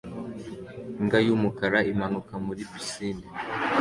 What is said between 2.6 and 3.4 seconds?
pisine